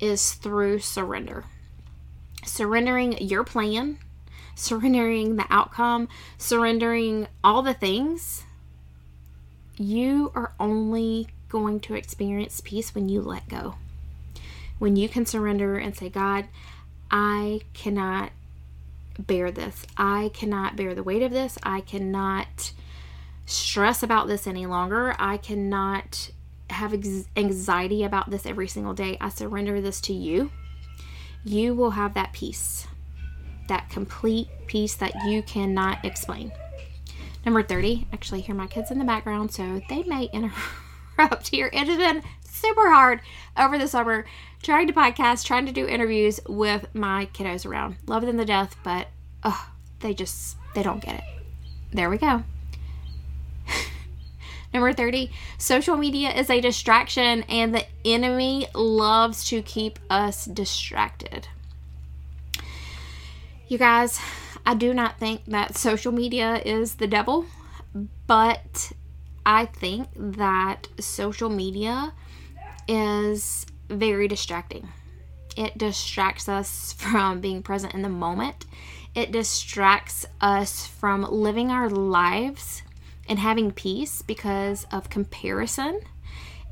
[0.00, 1.44] is through surrender.
[2.44, 3.98] Surrendering your plan,
[4.54, 8.44] surrendering the outcome, surrendering all the things,
[9.78, 13.76] you are only going to experience peace when you let go.
[14.78, 16.46] When you can surrender and say, God,
[17.10, 18.32] I cannot
[19.18, 19.86] bear this.
[19.96, 21.56] I cannot bear the weight of this.
[21.62, 22.72] I cannot
[23.46, 25.14] stress about this any longer.
[25.18, 26.30] I cannot
[26.68, 26.92] have
[27.36, 29.16] anxiety about this every single day.
[29.20, 30.50] I surrender this to you.
[31.44, 32.86] You will have that peace,
[33.68, 36.52] that complete peace that you cannot explain.
[37.44, 41.70] Number 30, actually, hear my kids in the background, so they may interrupt here.
[41.72, 43.20] It has been super hard
[43.56, 44.26] over the summer
[44.62, 47.96] trying to podcast, trying to do interviews with my kiddos around.
[48.08, 49.06] Love them to death, but
[49.44, 51.24] oh, they just, they don't get it.
[51.92, 52.42] There we go.
[54.76, 61.48] Number 30, social media is a distraction and the enemy loves to keep us distracted.
[63.68, 64.20] You guys,
[64.66, 67.46] I do not think that social media is the devil,
[68.26, 68.92] but
[69.46, 72.12] I think that social media
[72.86, 74.90] is very distracting.
[75.56, 78.66] It distracts us from being present in the moment.
[79.14, 82.82] It distracts us from living our lives
[83.28, 86.00] and having peace because of comparison.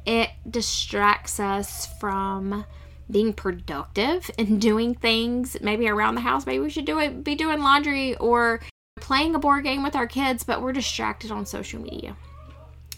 [0.06, 2.64] It distracts us from
[3.10, 6.46] being productive and doing things maybe around the house.
[6.46, 8.60] Maybe we should do it, be doing laundry or
[8.96, 12.16] playing a board game with our kids, but we're distracted on social media.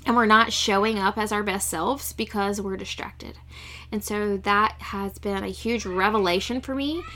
[0.04, 3.38] And we're not showing up as our best selves because we're distracted.
[3.90, 7.02] And so that has been a huge revelation for me.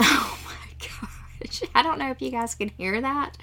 [0.00, 1.62] Oh my gosh.
[1.74, 3.36] I don't know if you guys can hear that.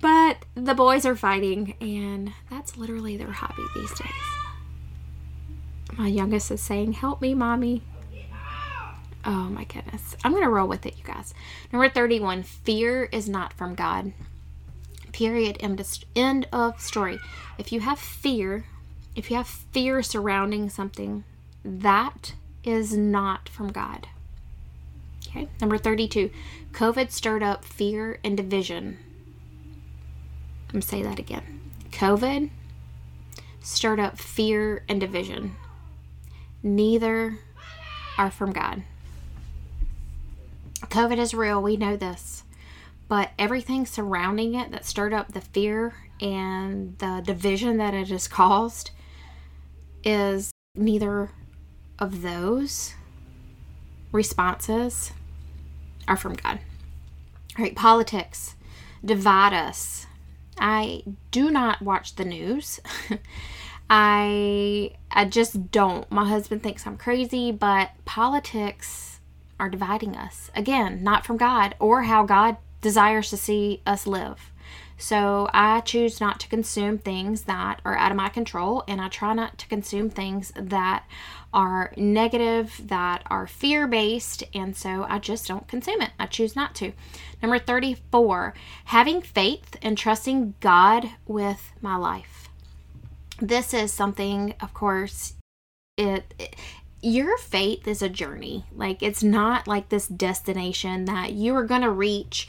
[0.00, 4.10] But the boys are fighting, and that's literally their hobby these days.
[5.96, 7.82] My youngest is saying, Help me, mommy.
[9.22, 10.16] Oh my goodness.
[10.24, 11.34] I'm going to roll with it, you guys.
[11.72, 14.12] Number 31 Fear is not from God.
[15.12, 15.58] Period.
[15.60, 17.18] End of story.
[17.58, 18.64] If you have fear,
[19.14, 21.24] if you have fear surrounding something,
[21.62, 22.34] that
[22.64, 24.08] is not from God.
[25.28, 25.48] Okay.
[25.60, 26.30] Number 32
[26.72, 28.98] COVID stirred up fear and division
[30.72, 31.60] I'm say that again.
[31.90, 32.50] COVID
[33.60, 35.56] stirred up fear and division.
[36.62, 37.38] Neither
[38.16, 38.82] are from God.
[40.82, 42.44] COVID is real, we know this.
[43.08, 48.28] But everything surrounding it that stirred up the fear and the division that it has
[48.28, 48.90] caused
[50.04, 51.30] is neither
[51.98, 52.94] of those
[54.12, 55.12] responses
[56.06, 56.60] are from God.
[57.58, 58.54] All right, politics
[59.04, 60.06] divide us
[60.60, 62.80] I do not watch the news.
[63.90, 66.10] I I just don't.
[66.12, 69.20] My husband thinks I'm crazy, but politics
[69.58, 70.50] are dividing us.
[70.54, 74.52] Again, not from God or how God desires to see us live.
[75.00, 79.08] So I choose not to consume things that are out of my control, and I
[79.08, 81.06] try not to consume things that
[81.54, 86.10] are negative, that are fear based, and so I just don't consume it.
[86.18, 86.92] I choose not to.
[87.40, 88.52] Number 34,
[88.84, 92.50] having faith and trusting God with my life.
[93.40, 95.32] This is something, of course,
[95.96, 96.56] it, it
[97.02, 98.66] your faith is a journey.
[98.70, 102.46] Like it's not like this destination that you are going to reach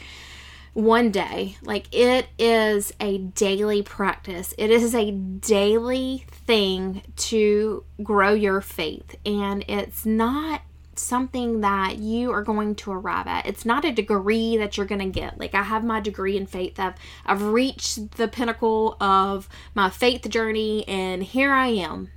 [0.74, 1.58] one day.
[1.62, 9.16] Like it is a daily practice, it is a daily thing to grow your faith.
[9.26, 10.62] And it's not
[10.96, 13.46] something that you are going to arrive at.
[13.46, 15.40] It's not a degree that you're going to get.
[15.40, 16.80] Like I have my degree in faith.
[16.80, 22.12] I've I've reached the pinnacle of my faith journey and here I am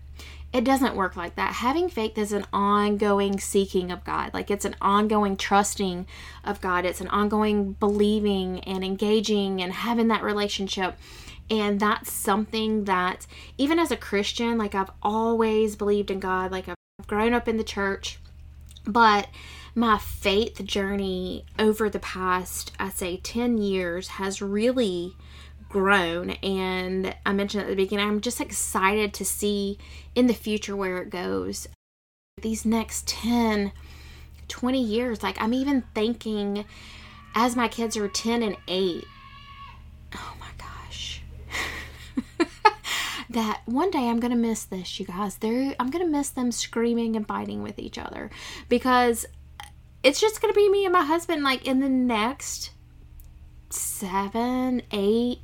[0.54, 1.52] it doesn't work like that.
[1.54, 4.32] Having faith is an ongoing seeking of God.
[4.32, 6.06] Like it's an ongoing trusting
[6.44, 6.84] of God.
[6.84, 10.96] It's an ongoing believing and engaging and having that relationship.
[11.50, 13.26] And that's something that,
[13.58, 16.76] even as a Christian, like I've always believed in God, like I've
[17.08, 18.20] grown up in the church,
[18.86, 19.26] but
[19.74, 25.16] my faith journey over the past, I say, 10 years has really
[25.74, 29.76] grown and I mentioned at the beginning I'm just excited to see
[30.14, 31.66] in the future where it goes.
[32.40, 33.72] These next 10
[34.46, 36.64] 20 years like I'm even thinking
[37.34, 39.04] as my kids are 10 and 8
[40.14, 41.22] oh my gosh
[43.30, 45.38] that one day I'm gonna miss this, you guys.
[45.38, 48.30] There, I'm gonna miss them screaming and fighting with each other
[48.68, 49.26] because
[50.04, 51.42] it's just gonna be me and my husband.
[51.42, 52.70] Like in the next
[53.70, 55.40] seven, eight,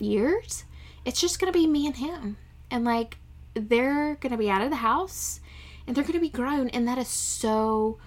[0.00, 0.64] years,
[1.04, 2.36] it's just going to be me and him.
[2.70, 3.18] And like,
[3.54, 5.40] they're going to be out of the house
[5.86, 6.68] and they're going to be grown.
[6.70, 7.98] And that is so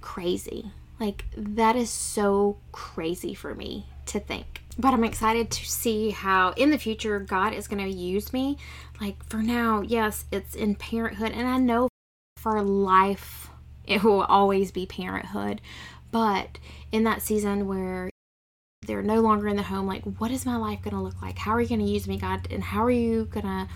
[0.00, 0.70] crazy.
[1.00, 4.62] Like, that is so crazy for me to think.
[4.78, 8.56] But I'm excited to see how in the future God is going to use me.
[9.00, 11.32] Like, for now, yes, it's in parenthood.
[11.32, 11.88] And I know
[12.36, 13.50] for life,
[13.86, 15.60] it will always be parenthood.
[16.10, 16.58] But
[16.92, 18.11] in that season where
[18.86, 21.38] they're no longer in the home like what is my life going to look like?
[21.38, 22.48] How are you going to use me god?
[22.50, 23.68] And how are you going to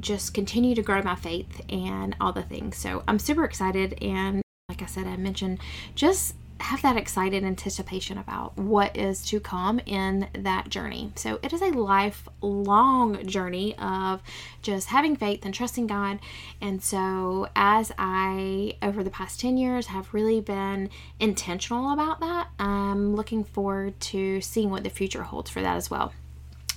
[0.00, 2.76] just continue to grow my faith and all the things?
[2.76, 5.58] So i'm super excited and like i said i mentioned
[5.94, 11.12] just have that excited anticipation about what is to come in that journey.
[11.16, 14.22] So it is a lifelong journey of
[14.62, 16.20] just having faith and trusting God.
[16.60, 22.48] And so as I over the past 10 years have really been intentional about that,
[22.58, 26.12] I'm looking forward to seeing what the future holds for that as well.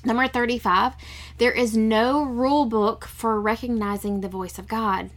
[0.03, 0.93] Number 35,
[1.37, 5.09] there is no rule book for recognizing the voice of God.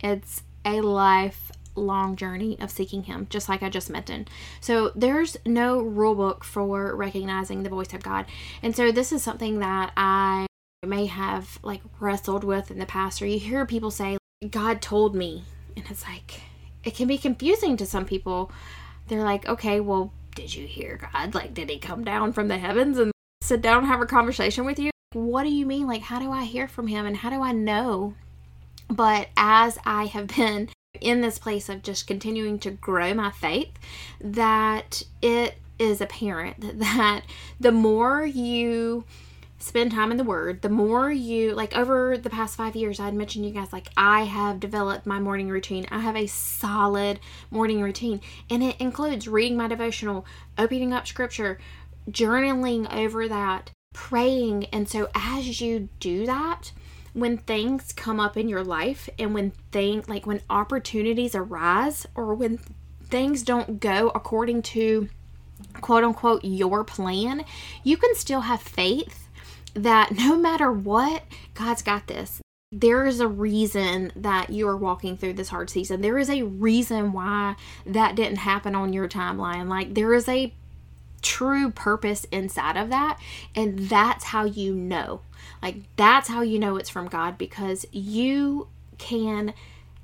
[0.00, 4.30] It's a life long journey of seeking Him, just like I just mentioned.
[4.60, 8.26] So there's no rule book for recognizing the voice of God.
[8.62, 10.46] And so this is something that I
[10.86, 14.18] may have like wrestled with in the past, or you hear people say,
[14.50, 15.44] God told me.
[15.76, 16.40] And it's like,
[16.84, 18.52] it can be confusing to some people.
[19.08, 21.34] They're like, okay, well, did you hear God?
[21.34, 24.64] Like, did He come down from the heavens and sit down and have a conversation
[24.64, 24.90] with you?
[25.12, 25.86] What do you mean?
[25.86, 28.14] Like, how do I hear from Him and how do I know?
[28.88, 30.68] But as I have been
[31.00, 33.72] in this place of just continuing to grow my faith
[34.20, 37.22] that it is apparent that
[37.58, 39.04] the more you
[39.58, 43.14] spend time in the word the more you like over the past five years i'd
[43.14, 45.86] mentioned you guys like i have developed my morning routine.
[45.90, 47.18] I have a solid
[47.50, 50.26] morning routine and it includes reading my devotional
[50.58, 51.58] opening up scripture
[52.10, 54.66] journaling over that praying.
[54.66, 56.72] And so as you do that
[57.14, 62.34] when things come up in your life and when things like when opportunities arise or
[62.34, 62.58] when
[63.04, 65.08] things don't go according to
[65.80, 67.44] quote unquote your plan,
[67.82, 69.28] you can still have faith
[69.74, 71.24] that no matter what,
[71.54, 72.40] God's got this.
[72.72, 76.00] There is a reason that you are walking through this hard season.
[76.00, 77.54] There is a reason why
[77.86, 79.68] that didn't happen on your timeline.
[79.68, 80.52] Like, there is a
[81.24, 83.18] true purpose inside of that.
[83.56, 85.22] And that's how you know.
[85.62, 88.68] Like, that's how you know it's from God because you
[88.98, 89.54] can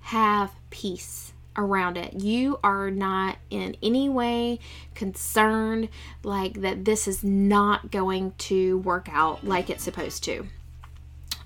[0.00, 2.14] have peace around it.
[2.14, 4.58] You are not in any way
[4.94, 5.88] concerned
[6.24, 10.46] like that this is not going to work out like it's supposed to.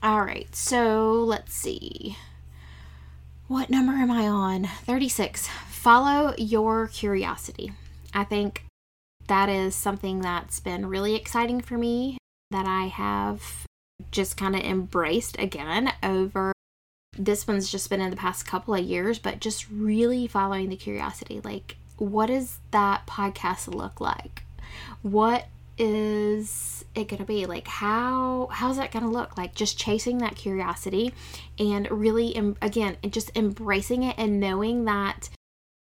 [0.02, 2.16] All right, so let's see.
[3.48, 4.64] What number am I on?
[4.84, 5.48] 36.
[5.68, 7.72] Follow your curiosity.
[8.12, 8.63] I think
[9.26, 12.18] that is something that's been really exciting for me
[12.50, 13.66] that I have
[14.10, 16.52] just kind of embraced again over
[17.16, 20.76] this one's just been in the past couple of years, but just really following the
[20.76, 21.40] curiosity.
[21.42, 24.42] Like, what does that podcast look like?
[25.02, 25.46] What
[25.78, 30.18] is it going to be like how how's that going to look like just chasing
[30.18, 31.12] that curiosity
[31.58, 35.28] and really em- again just embracing it and knowing that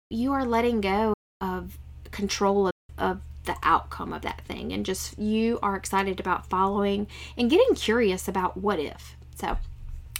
[0.10, 1.78] you are letting go of
[2.10, 7.06] control of, the outcome of that thing and just you are excited about following
[7.38, 9.56] and getting curious about what if so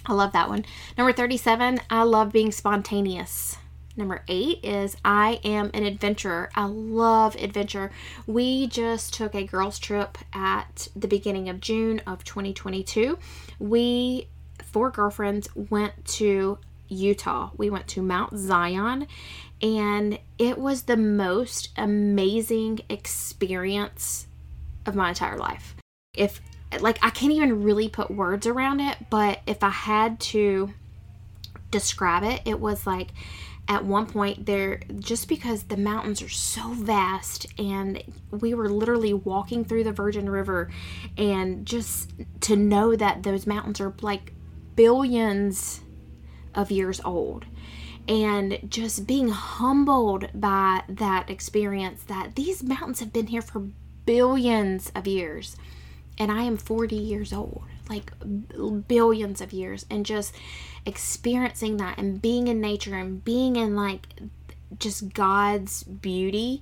[0.06, 0.64] i love that one
[0.96, 3.58] number 37 i love being spontaneous
[3.98, 6.50] Number eight is I am an adventurer.
[6.54, 7.92] I love adventure.
[8.28, 13.18] We just took a girls' trip at the beginning of June of 2022.
[13.58, 14.28] We,
[14.64, 16.58] four girlfriends, went to
[16.88, 17.52] Utah.
[17.58, 19.08] We went to Mount Zion,
[19.62, 24.28] and it was the most amazing experience
[24.86, 25.76] of my entire life.
[26.14, 26.42] If,
[26.80, 30.74] like, I can't even really put words around it, but if I had to
[31.72, 33.10] describe it, it was like,
[33.68, 39.14] at one point there just because the mountains are so vast and we were literally
[39.14, 40.70] walking through the Virgin River
[41.18, 42.12] and just
[42.42, 44.34] to know that those mountains are like
[44.76, 45.82] billions
[46.56, 47.46] of years old.
[48.08, 53.68] And just being humbled by that experience that these mountains have been here for
[54.06, 55.58] billions of years.
[56.18, 58.12] And I am 40 years old like
[58.88, 59.86] billions of years.
[59.90, 60.34] And just
[60.86, 64.08] experiencing that and being in nature and being in like
[64.80, 66.62] just God's beauty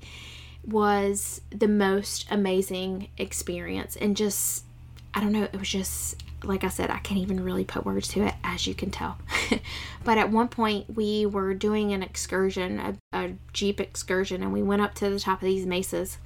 [0.65, 3.95] was the most amazing experience.
[3.95, 4.65] And just
[5.13, 8.07] I don't know it was just like I said I can't even really put words
[8.09, 9.17] to it as you can tell
[10.03, 14.61] but at one point we were doing an excursion a, a jeep excursion and we
[14.61, 16.17] went up to the top of these mesas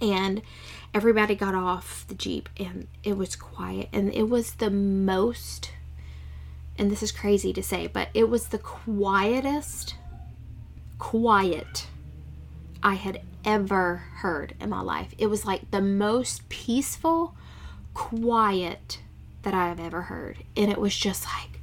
[0.00, 0.42] and
[0.94, 5.70] everybody got off the jeep and it was quiet and it was the most
[6.78, 9.94] and this is crazy to say, but it was the quietest
[10.98, 11.86] quiet
[12.82, 15.14] I had ever heard in my life.
[15.18, 17.34] It was like the most peaceful
[17.94, 19.00] quiet
[19.42, 20.38] that I have ever heard.
[20.56, 21.60] And it was just like,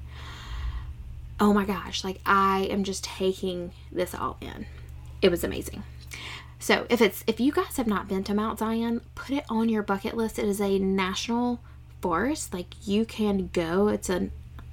[1.40, 4.66] oh my gosh, like I am just taking this all in.
[5.22, 5.84] It was amazing.
[6.60, 9.70] So if it's if you guys have not been to Mount Zion, put it on
[9.70, 10.38] your bucket list.
[10.38, 11.62] It is a national
[12.02, 12.54] forest.
[12.54, 13.88] Like you can go.
[13.88, 14.30] It's a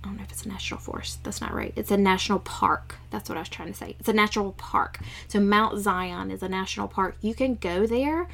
[0.07, 1.23] I don't know if it's a national forest.
[1.25, 1.73] That's not right.
[1.75, 2.97] It's a national park.
[3.11, 3.97] That's what I was trying to say.
[3.99, 5.01] It's a natural park.
[5.27, 7.17] So Mount Zion is a national park.
[7.21, 8.29] You can go there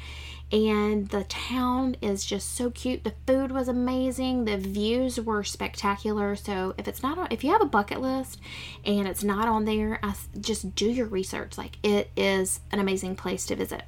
[0.53, 3.03] and the town is just so cute.
[3.03, 4.45] The food was amazing.
[4.45, 6.35] The views were spectacular.
[6.35, 8.39] So if it's not on, if you have a bucket list
[8.85, 11.57] and it's not on there, I, just do your research.
[11.57, 13.81] Like it is an amazing place to visit.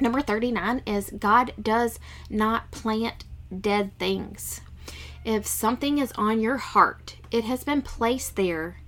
[0.00, 3.24] Number 39 is God does not plant
[3.60, 4.62] dead things.
[5.22, 8.78] If something is on your heart, it has been placed there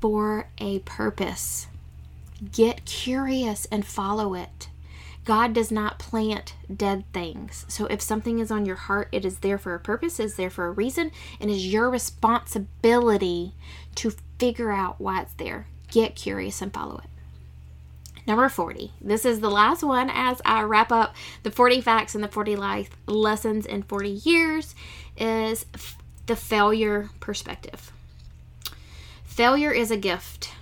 [0.00, 1.66] for a purpose.
[2.52, 4.68] Get curious and follow it.
[5.28, 7.66] God does not plant dead things.
[7.68, 10.48] So if something is on your heart, it is there for a purpose, is there
[10.48, 13.52] for a reason, and is your responsibility
[13.96, 15.66] to figure out why it's there.
[15.90, 17.10] Get curious and follow it.
[18.26, 18.92] Number 40.
[19.02, 22.56] This is the last one as I wrap up the 40 facts and the 40
[22.56, 24.74] life lessons in 40 years
[25.18, 25.66] is
[26.24, 27.92] the failure perspective.
[29.24, 30.52] Failure is a gift.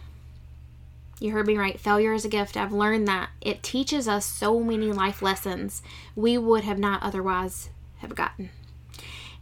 [1.18, 1.80] You heard me right.
[1.80, 2.56] Failure is a gift.
[2.56, 5.82] I've learned that it teaches us so many life lessons
[6.14, 8.50] we would have not otherwise have gotten.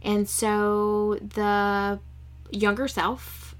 [0.01, 1.99] And so the
[2.51, 3.55] younger self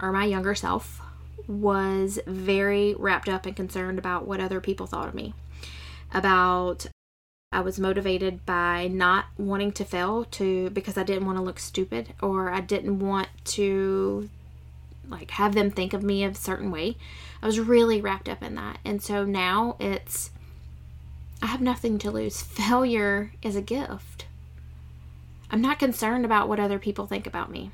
[0.00, 1.00] or my younger self
[1.46, 5.32] was very wrapped up and concerned about what other people thought of me.
[6.12, 6.86] About
[7.50, 11.58] I was motivated by not wanting to fail to because I didn't want to look
[11.58, 14.28] stupid or I didn't want to
[15.08, 16.96] like have them think of me a certain way.
[17.42, 18.78] I was really wrapped up in that.
[18.84, 20.30] And so now it's
[21.42, 22.42] I have nothing to lose.
[22.42, 24.26] Failure is a gift.
[25.50, 27.70] I'm not concerned about what other people think about me.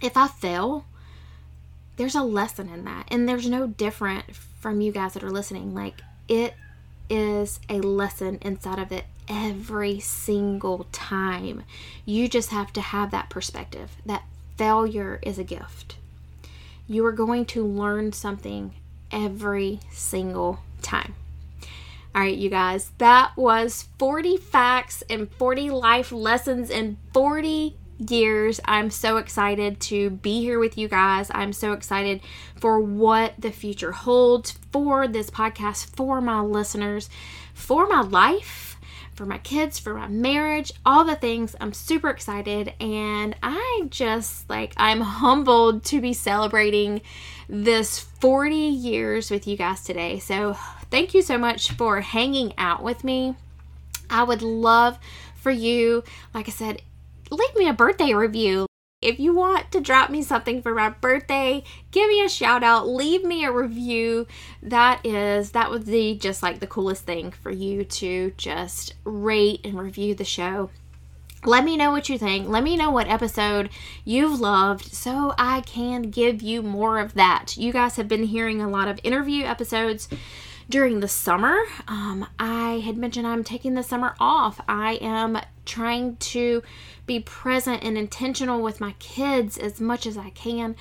[0.00, 0.84] If I fail,
[1.96, 3.06] there's a lesson in that.
[3.08, 5.74] And there's no different from you guys that are listening.
[5.74, 6.54] Like it
[7.08, 11.64] is a lesson inside of it every single time.
[12.04, 14.24] You just have to have that perspective that
[14.56, 15.96] failure is a gift.
[16.86, 18.74] You are going to learn something
[19.12, 21.14] every single time.
[22.14, 27.76] All right, you guys, that was 40 facts and 40 life lessons in 40
[28.10, 28.60] years.
[28.64, 31.30] I'm so excited to be here with you guys.
[31.32, 32.20] I'm so excited
[32.56, 37.08] for what the future holds for this podcast, for my listeners,
[37.54, 38.76] for my life,
[39.14, 41.54] for my kids, for my marriage, all the things.
[41.60, 47.02] I'm super excited and I just like I'm humbled to be celebrating
[47.52, 50.18] this 40 years with you guys today.
[50.18, 50.56] So,
[50.90, 53.36] thank you so much for hanging out with me.
[54.08, 54.98] I would love
[55.36, 56.80] for you, like I said,
[57.30, 58.66] leave me a birthday review.
[59.02, 62.88] If you want to drop me something for my birthday, give me a shout out,
[62.88, 64.26] leave me a review.
[64.62, 69.60] That is, that would be just like the coolest thing for you to just rate
[69.64, 70.70] and review the show.
[71.44, 72.48] Let me know what you think.
[72.48, 73.70] Let me know what episode
[74.04, 77.56] you've loved so I can give you more of that.
[77.56, 80.08] You guys have been hearing a lot of interview episodes
[80.70, 81.58] during the summer.
[81.88, 84.60] Um, I had mentioned I'm taking the summer off.
[84.68, 85.36] I am
[85.66, 86.62] trying to
[87.06, 90.76] be present and intentional with my kids as much as I can,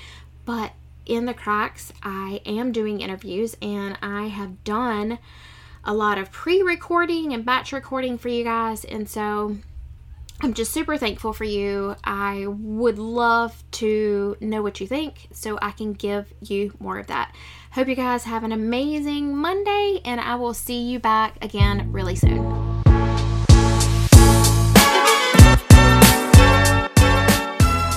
[0.45, 0.73] but
[1.07, 5.17] in the cracks, I am doing interviews and I have done
[5.83, 8.85] a lot of pre recording and batch recording for you guys.
[8.85, 9.57] And so
[10.43, 11.95] I'm just super thankful for you.
[12.03, 17.05] I would love to know what you think so I can give you more of
[17.07, 17.35] that.
[17.73, 22.15] Hope you guys have an amazing Monday, and I will see you back again really
[22.15, 22.43] soon.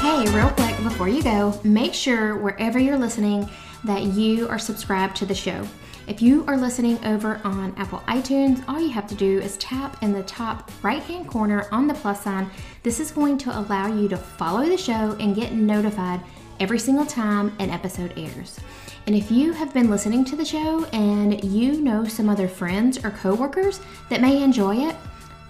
[0.03, 3.49] Hey, real quick before you go, make sure wherever you're listening
[3.85, 5.67] that you are subscribed to the show.
[6.07, 10.03] If you are listening over on Apple iTunes, all you have to do is tap
[10.03, 12.51] in the top right hand corner on the plus sign.
[12.83, 16.21] This is going to allow you to follow the show and get notified
[16.61, 18.61] every single time an episode airs.
[19.07, 23.03] And if you have been listening to the show and you know some other friends
[23.03, 23.81] or coworkers
[24.11, 24.97] that may enjoy it,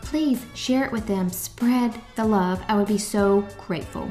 [0.02, 1.30] please share it with them.
[1.30, 2.62] Spread the love.
[2.68, 4.08] I would be so grateful.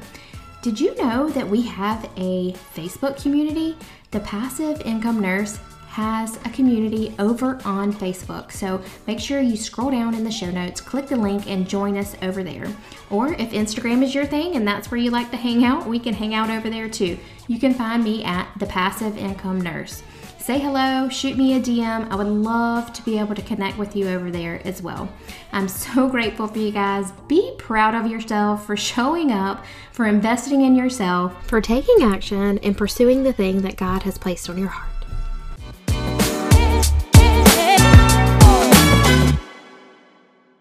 [0.62, 3.78] Did you know that we have a Facebook community?
[4.12, 5.58] The Passive Income Nurse
[5.94, 8.52] has a community over on Facebook.
[8.52, 11.98] So make sure you scroll down in the show notes, click the link, and join
[11.98, 12.66] us over there.
[13.12, 16.00] Or if Instagram is your thing and that's where you like to hang out, we
[16.00, 17.20] can hang out over there too.
[17.48, 20.02] You can find me at The Passive Income Nurse.
[20.40, 22.10] Say hello, shoot me a DM.
[22.10, 25.08] I would love to be able to connect with you over there as well.
[25.52, 27.12] I'm so grateful for you guys.
[27.28, 32.76] Be proud of yourself for showing up, for investing in yourself, for taking action, and
[32.76, 34.93] pursuing the thing that God has placed on your heart.